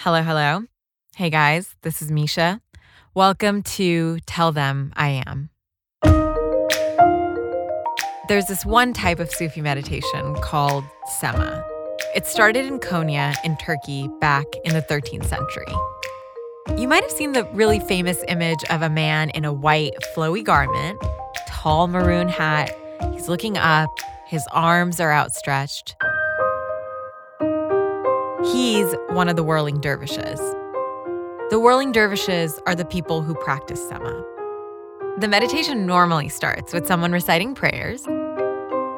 [0.00, 0.64] Hello, hello.
[1.16, 2.60] Hey guys, this is Misha.
[3.14, 5.48] Welcome to Tell Them I Am.
[8.28, 10.84] There's this one type of Sufi meditation called
[11.18, 11.64] Sema.
[12.14, 15.74] It started in Konya in Turkey back in the 13th century.
[16.78, 20.44] You might have seen the really famous image of a man in a white, flowy
[20.44, 21.02] garment,
[21.48, 22.70] tall maroon hat.
[23.14, 23.88] He's looking up,
[24.26, 25.96] his arms are outstretched.
[28.52, 30.38] He's one of the whirling dervishes.
[31.50, 34.24] The whirling dervishes are the people who practice Sema.
[35.18, 38.04] The meditation normally starts with someone reciting prayers.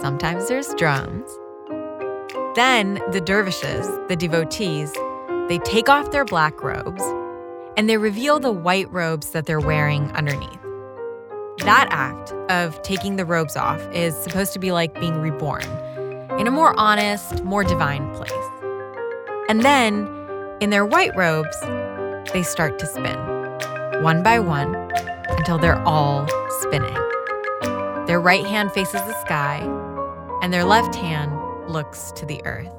[0.00, 1.30] Sometimes there's drums.
[2.54, 4.92] Then the dervishes, the devotees,
[5.48, 7.02] they take off their black robes
[7.76, 10.60] and they reveal the white robes that they're wearing underneath.
[11.60, 15.64] That act of taking the robes off is supposed to be like being reborn
[16.38, 18.59] in a more honest, more divine place.
[19.50, 20.06] And then,
[20.60, 21.58] in their white robes,
[22.32, 23.18] they start to spin,
[24.00, 24.76] one by one,
[25.28, 26.28] until they're all
[26.60, 26.94] spinning.
[28.06, 29.58] Their right hand faces the sky,
[30.40, 31.32] and their left hand
[31.68, 32.70] looks to the earth.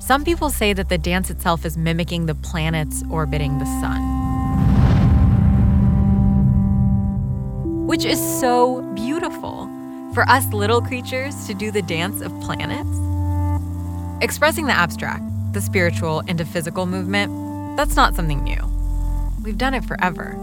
[0.00, 4.02] Some people say that the dance itself is mimicking the planets orbiting the sun.
[7.86, 9.70] Which is so beautiful
[10.12, 13.15] for us little creatures to do the dance of planets.
[14.22, 15.22] Expressing the abstract,
[15.52, 18.62] the spiritual, into physical movement, that's not something new.
[19.42, 20.34] We've done it forever.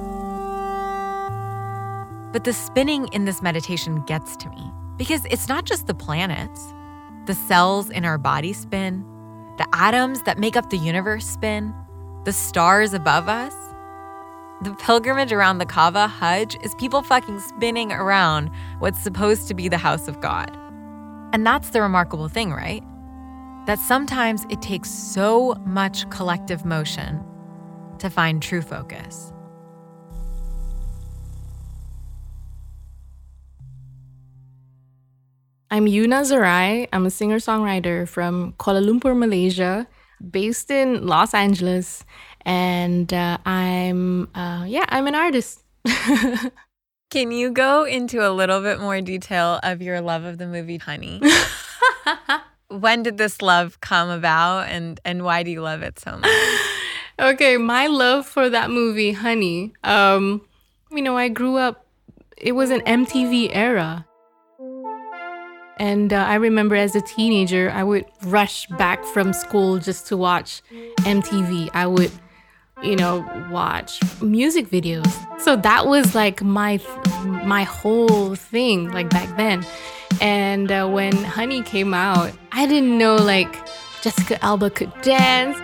[2.31, 6.71] But the spinning in this meditation gets to me because it's not just the planets.
[7.25, 9.03] The cells in our body spin,
[9.57, 11.73] the atoms that make up the universe spin,
[12.25, 13.55] the stars above us.
[14.61, 19.67] The pilgrimage around the Kaaba Hajj is people fucking spinning around what's supposed to be
[19.67, 20.55] the house of God.
[21.33, 22.83] And that's the remarkable thing, right?
[23.65, 27.23] That sometimes it takes so much collective motion
[27.99, 29.31] to find true focus.
[35.71, 36.89] I'm Yuna Zara'ai.
[36.91, 39.87] I'm a singer songwriter from Kuala Lumpur, Malaysia,
[40.29, 42.03] based in Los Angeles.
[42.41, 45.63] And uh, I'm, uh, yeah, I'm an artist.
[47.09, 50.77] Can you go into a little bit more detail of your love of the movie
[50.77, 51.21] Honey?
[52.79, 56.29] when did this love come about and and why do you love it so much?
[57.19, 59.73] okay, my love for that movie, Honey.
[59.83, 60.41] Um,
[60.91, 61.83] you know, I grew up
[62.37, 64.05] it was an MTV era.
[65.77, 70.17] And uh, I remember as a teenager, I would rush back from school just to
[70.17, 70.61] watch
[70.99, 71.69] MTV.
[71.73, 72.11] I would,
[72.83, 75.09] you know, watch music videos.
[75.41, 76.79] So that was like my
[77.45, 79.65] my whole thing like back then.
[80.21, 83.53] And uh, when Honey came out, I didn't know like
[84.01, 85.57] Jessica Alba could dance.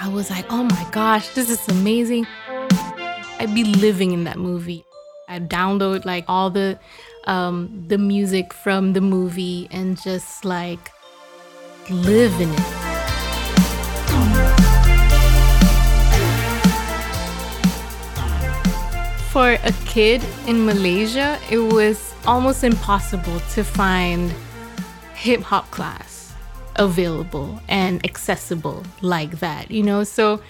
[0.00, 2.26] I was like, oh my gosh, this is amazing.
[3.40, 4.84] I'd be living in that movie.
[5.28, 6.78] I'd download like all the
[7.26, 10.90] um, the music from the movie and just like
[11.90, 12.87] live in it.
[19.38, 24.34] For a kid in Malaysia, it was almost impossible to find
[25.14, 26.34] hip hop class
[26.74, 30.02] available and accessible like that, you know?
[30.02, 30.40] So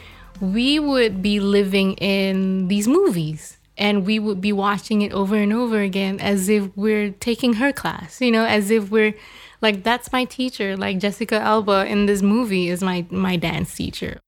[0.40, 5.52] we would be living in these movies and we would be watching it over and
[5.52, 9.14] over again as if we're taking her class, you know, as if we're
[9.60, 14.18] like that's my teacher, like Jessica Alba in this movie is my my dance teacher.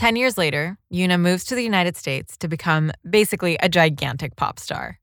[0.00, 4.58] 10 years later, Yuna moves to the United States to become basically a gigantic pop
[4.58, 5.00] star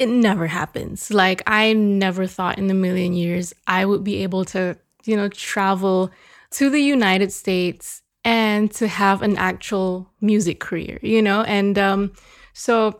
[0.00, 1.10] it never happens.
[1.12, 5.28] Like I never thought in a million years I would be able to, you know,
[5.28, 6.10] travel
[6.52, 11.42] to the United States and to have an actual music career, you know?
[11.42, 12.12] And um
[12.54, 12.98] so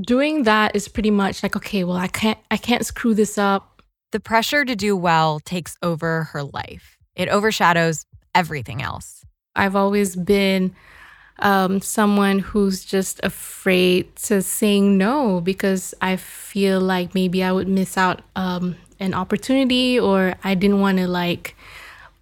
[0.00, 3.82] doing that is pretty much like okay, well I can't I can't screw this up.
[4.12, 6.96] The pressure to do well takes over her life.
[7.14, 9.21] It overshadows everything else.
[9.54, 10.74] I've always been
[11.38, 17.68] um, someone who's just afraid to saying no because I feel like maybe I would
[17.68, 21.56] miss out um, an opportunity or I didn't want to like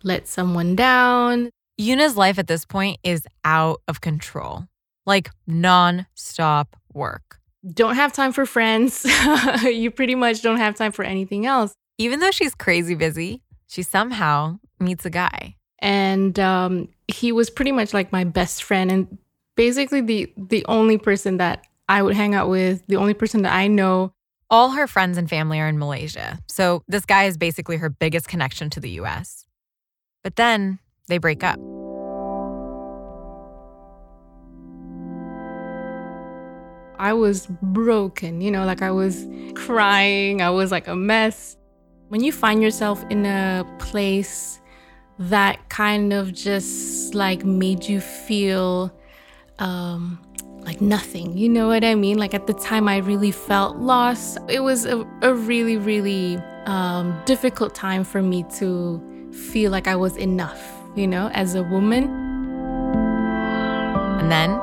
[0.03, 1.51] let someone down.
[1.79, 4.67] Yuna's life at this point is out of control,
[5.07, 7.39] like non stop work.
[7.75, 9.05] Don't have time for friends.
[9.65, 11.75] you pretty much don't have time for anything else.
[11.99, 17.73] Even though she's crazy busy, she somehow meets a guy and um, he was pretty
[17.73, 19.19] much like my best friend and
[19.57, 23.53] basically the the only person that I would hang out with, the only person that
[23.53, 24.13] I know.
[24.49, 28.27] All her friends and family are in Malaysia, so this guy is basically her biggest
[28.27, 29.45] connection to the US.
[30.25, 31.59] But then they break up.
[36.99, 41.57] I was broken, you know, like I was crying, I was like a mess.
[42.09, 44.60] When you find yourself in a place
[45.21, 48.91] that kind of just like made you feel
[49.59, 50.19] um,
[50.61, 52.17] like nothing, you know what I mean?
[52.17, 54.39] Like at the time, I really felt lost.
[54.49, 59.95] It was a, a really, really um, difficult time for me to feel like I
[59.95, 62.05] was enough, you know, as a woman.
[64.21, 64.59] And then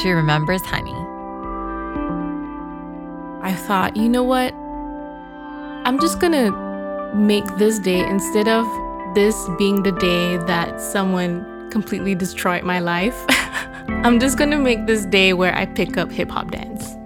[0.00, 0.96] she remembers Honey.
[3.42, 4.54] I thought, you know what?
[5.84, 6.52] I'm just gonna
[7.14, 8.66] make this day instead of
[9.14, 13.24] this being the day that someone completely destroyed my life.
[14.04, 16.96] I'm just gonna make this day where I pick up hip hop dance.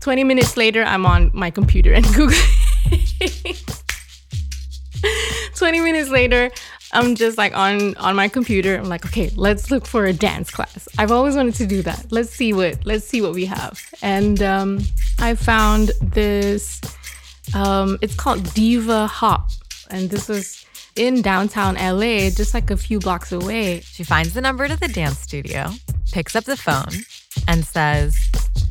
[0.00, 2.38] 20 minutes later, I'm on my computer and Google.
[5.54, 6.50] 20 minutes later,
[6.92, 8.76] I'm just like on on my computer.
[8.76, 10.88] I'm like, okay, let's look for a dance class.
[10.98, 12.06] I've always wanted to do that.
[12.10, 13.80] Let's see what let's see what we have.
[14.02, 14.80] And um,
[15.18, 16.80] I found this.
[17.54, 19.50] Um, it's called Diva Hop,
[19.90, 20.64] and this was
[20.96, 23.80] in downtown LA, just like a few blocks away.
[23.80, 25.70] She finds the number to the dance studio,
[26.12, 27.04] picks up the phone,
[27.46, 28.16] and says,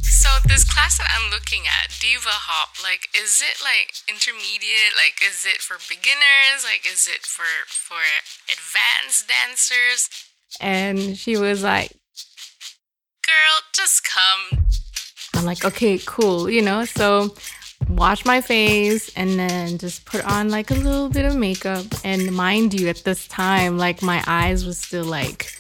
[0.08, 4.96] so this class that I'm looking at, Diva Hop, like is it like intermediate?
[4.96, 6.64] Like is it for beginners?
[6.64, 8.00] Like is it for for
[8.48, 10.10] advanced dancers?
[10.60, 11.92] And she was like,
[13.26, 14.66] "Girl, just come."
[15.36, 17.36] I'm like, "Okay, cool." You know, so
[17.90, 21.86] wash my face and then just put on like a little bit of makeup.
[22.04, 25.52] And mind you, at this time, like my eyes was still like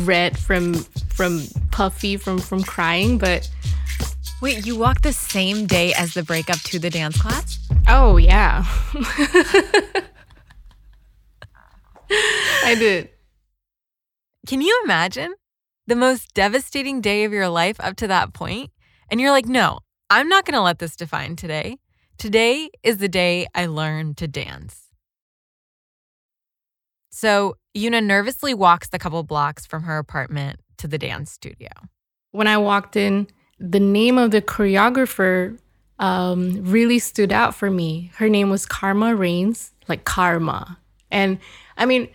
[0.00, 3.48] red from from puffy from from crying, but
[4.42, 7.58] Wait, you walked the same day as the breakup to the dance class?
[7.88, 8.64] Oh, yeah.
[12.62, 13.08] I did.
[14.46, 15.34] Can you imagine
[15.86, 18.70] the most devastating day of your life up to that point?
[19.10, 19.78] And you're like, no,
[20.08, 21.78] I'm not going to let this define today.
[22.16, 24.84] Today is the day I learn to dance.
[27.10, 31.70] So Yuna nervously walks the couple blocks from her apartment to the dance studio.
[32.30, 33.26] When I walked in,
[33.58, 35.58] the name of the choreographer
[35.98, 38.12] um, really stood out for me.
[38.16, 40.78] Her name was Karma Rains, like karma.
[41.10, 41.38] And
[41.78, 42.08] I mean,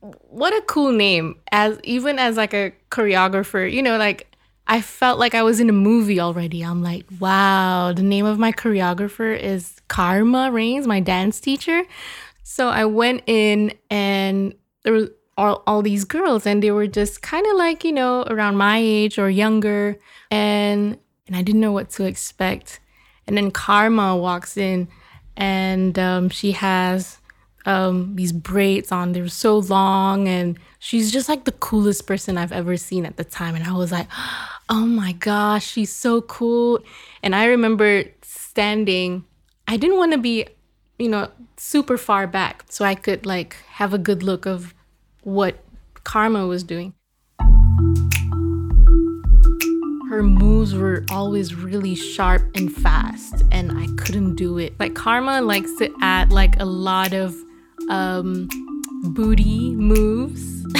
[0.00, 4.35] what a cool name as even as like a choreographer, you know, like
[4.68, 6.62] I felt like I was in a movie already.
[6.62, 11.82] I'm like, wow, the name of my choreographer is Karma Rains, my dance teacher.
[12.42, 17.22] So I went in and there were all, all these girls and they were just
[17.22, 19.98] kind of like, you know, around my age or younger
[20.30, 22.80] and and I didn't know what to expect.
[23.26, 24.88] And then Karma walks in,
[25.36, 27.18] and um, she has
[27.64, 29.12] um, these braids on.
[29.12, 33.16] They were so long, and she's just like the coolest person I've ever seen at
[33.16, 33.54] the time.
[33.54, 34.06] And I was like,
[34.68, 36.80] oh my gosh, she's so cool.
[37.22, 39.24] And I remember standing.
[39.68, 40.46] I didn't want to be,
[40.98, 44.74] you know, super far back, so I could like have a good look of
[45.22, 45.64] what
[46.04, 46.94] Karma was doing
[50.08, 55.40] her moves were always really sharp and fast and i couldn't do it like karma
[55.40, 57.34] likes to add like a lot of
[57.90, 58.48] um
[59.02, 60.64] booty moves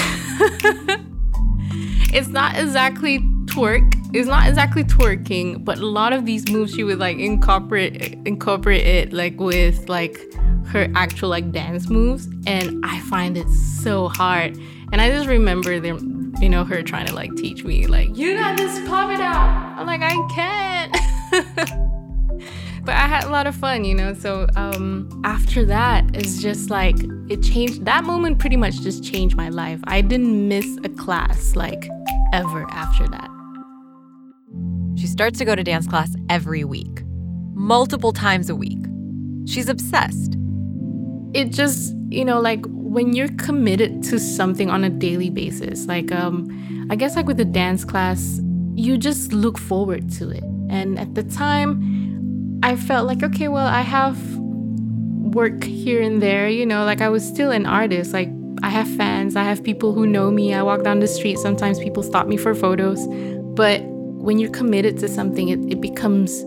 [2.15, 3.19] it's not exactly
[3.57, 8.15] twerk it's not exactly twerking but a lot of these moves she would like incorporate
[8.27, 10.19] incorporate it like with like
[10.67, 14.57] her actual like dance moves and i find it so hard
[14.93, 18.35] and i just remember them you know, her trying to like teach me, like, you
[18.35, 19.79] got this, pop it out.
[19.79, 20.93] I'm like, I can't.
[22.85, 24.15] but I had a lot of fun, you know.
[24.15, 26.97] So um, after that, it's just like
[27.29, 27.85] it changed.
[27.85, 29.81] That moment pretty much just changed my life.
[29.85, 31.89] I didn't miss a class like
[32.33, 33.36] ever after that.
[34.97, 37.03] She starts to go to dance class every week,
[37.55, 38.79] multiple times a week.
[39.47, 40.37] She's obsessed.
[41.35, 46.11] It just, you know, like when you're committed to something on a daily basis, like
[46.13, 46.49] um,
[46.91, 48.41] I guess like with the dance class,
[48.75, 50.45] you just look forward to it.
[50.71, 56.49] And at the time, I felt like, okay, well, I have work here and there,
[56.49, 58.15] you know, like I was still an artist.
[58.15, 58.31] Like
[58.63, 60.55] I have fans, I have people who know me.
[60.55, 63.07] I walk down the street, sometimes people stop me for photos.
[63.55, 63.83] But
[64.27, 66.43] when you're committed to something, it, it becomes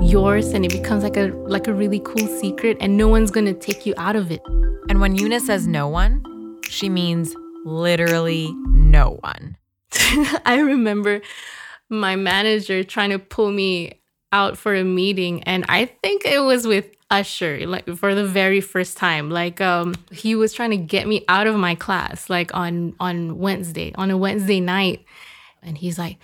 [0.00, 3.52] yours and it becomes like a like a really cool secret and no one's gonna
[3.52, 4.40] take you out of it.
[4.88, 6.22] And when Yuna says no one,
[6.68, 9.56] she means literally no one.
[10.46, 11.20] I remember
[11.88, 16.64] my manager trying to pull me out for a meeting, and I think it was
[16.64, 21.06] with usher like for the very first time like um he was trying to get
[21.06, 25.04] me out of my class like on on wednesday on a wednesday night
[25.62, 26.18] and he's like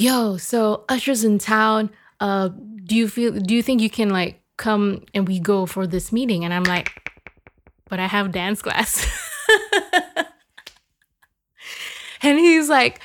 [0.00, 1.90] yo so usher's in town
[2.20, 2.48] uh
[2.84, 6.10] do you feel do you think you can like come and we go for this
[6.10, 7.10] meeting and i'm like
[7.88, 9.06] but i have dance class
[12.22, 13.00] and he's like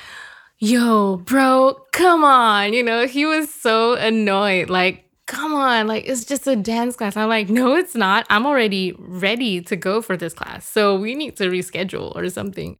[0.58, 6.24] yo bro come on you know he was so annoyed like come on, like it's
[6.24, 7.16] just a dance class.
[7.16, 8.26] I'm like, no, it's not.
[8.30, 10.68] I'm already ready to go for this class.
[10.68, 12.78] So we need to reschedule or something.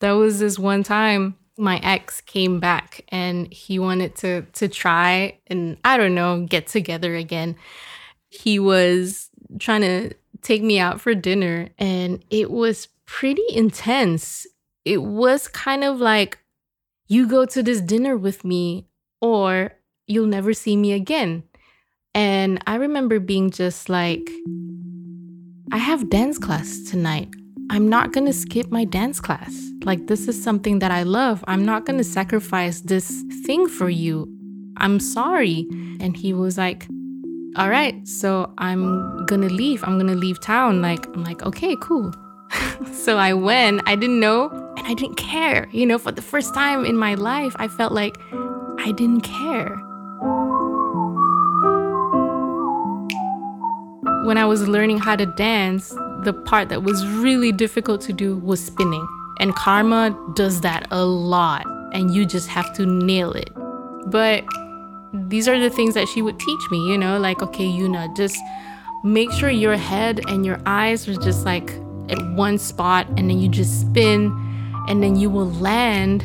[0.00, 5.38] That was this one time my ex came back and he wanted to to try
[5.46, 7.56] and I don't know, get together again.
[8.30, 14.46] He was trying to take me out for dinner and it was pretty intense.
[14.84, 16.38] It was kind of like
[17.06, 18.86] you go to this dinner with me
[19.20, 19.72] or
[20.06, 21.42] you'll never see me again.
[22.14, 24.28] And I remember being just like,
[25.72, 27.28] I have dance class tonight.
[27.70, 29.69] I'm not gonna skip my dance class.
[29.84, 31.44] Like, this is something that I love.
[31.46, 34.28] I'm not gonna sacrifice this thing for you.
[34.76, 35.66] I'm sorry.
[36.00, 36.86] And he was like,
[37.56, 39.82] All right, so I'm gonna leave.
[39.84, 40.82] I'm gonna leave town.
[40.82, 42.12] Like, I'm like, Okay, cool.
[42.92, 43.82] so I went.
[43.86, 45.68] I didn't know and I didn't care.
[45.72, 48.18] You know, for the first time in my life, I felt like
[48.78, 49.80] I didn't care.
[54.30, 55.90] when I was learning how to dance,
[56.24, 59.04] the part that was really difficult to do was spinning.
[59.40, 63.50] And Karma does that a lot, and you just have to nail it.
[64.06, 64.44] But
[65.12, 68.38] these are the things that she would teach me, you know, like, okay, Yuna, just
[69.02, 71.72] make sure your head and your eyes are just like
[72.10, 74.30] at one spot, and then you just spin,
[74.88, 76.24] and then you will land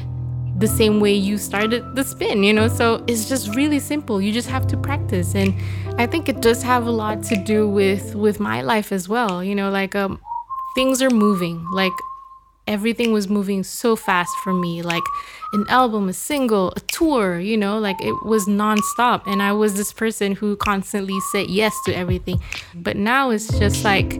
[0.57, 2.67] the same way you started the spin, you know?
[2.67, 4.21] So it's just really simple.
[4.21, 5.35] You just have to practice.
[5.35, 5.53] And
[5.99, 9.43] I think it does have a lot to do with with my life as well.
[9.43, 10.19] You know, like um
[10.75, 11.65] things are moving.
[11.71, 11.91] Like
[12.67, 14.81] everything was moving so fast for me.
[14.81, 15.03] Like
[15.53, 19.23] an album, a single, a tour, you know, like it was nonstop.
[19.27, 22.41] And I was this person who constantly said yes to everything.
[22.73, 24.19] But now it's just like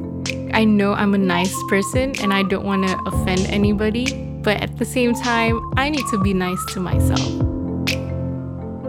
[0.53, 4.77] I know I'm a nice person and I don't want to offend anybody but at
[4.77, 7.19] the same time, I need to be nice to myself.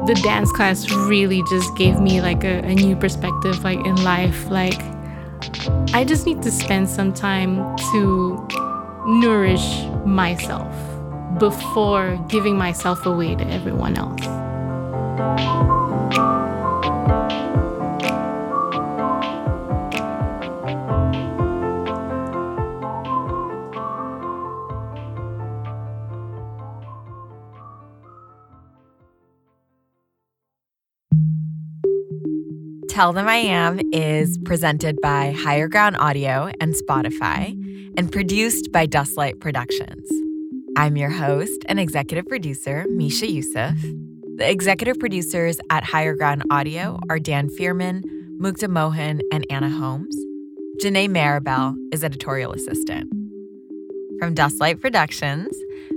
[0.07, 4.51] The dance class really just gave me like a, a new perspective like in life.
[4.51, 4.79] Like
[5.95, 8.47] I just need to spend some time to
[9.07, 10.75] nourish myself
[11.39, 14.21] before giving myself away to everyone else.
[32.89, 37.66] Tell Them I Am is presented by Higher Ground Audio and Spotify
[37.97, 40.09] and produced by Dustlight Productions.
[40.77, 43.81] I'm your host and executive producer, Misha Euceph.
[44.37, 48.03] The executive producers at Higher Ground Audio are Dan Fierman,
[48.39, 50.15] Mukta Mohan, and Anna Holmes.
[50.83, 53.11] Janae Maribel is editorial assistant.
[54.19, 55.49] From Dustlight Productions,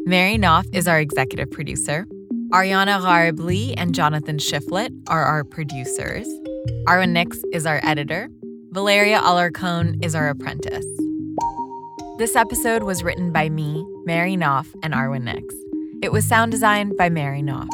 [0.06, 2.08] Mary Knopf is our executive producer.
[2.52, 6.28] Ariana Gharib and Jonathan Shiflett are our producers.
[6.88, 8.30] Arwen Nix is our editor.
[8.72, 10.86] Valeria Alarcon is our apprentice.
[12.20, 15.56] This episode was written by me, Mary Knopf, and Arwen Nix.
[16.02, 17.70] It was sound designed by Mary Knopf.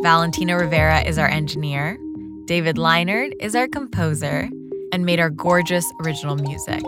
[0.00, 1.98] Valentina Rivera is our engineer.
[2.46, 4.48] David Leinert is our composer
[4.90, 6.82] and made our gorgeous original music.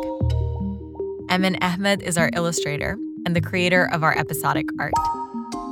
[1.29, 2.97] Emin Ahmed is our illustrator
[3.27, 4.95] and the creator of our episodic art.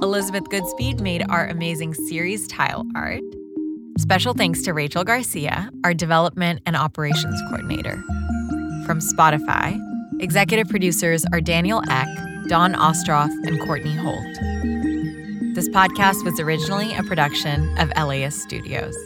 [0.02, 3.22] Elizabeth Goodspeed made our amazing series tile art.
[3.98, 8.04] Special thanks to Rachel Garcia, our development and operations coordinator.
[8.84, 9.80] From Spotify,
[10.20, 12.08] executive producers are Daniel Ek,
[12.48, 14.24] Dawn Ostroff, and Courtney Holt.
[15.54, 18.96] This podcast was originally a production of LAist Studios.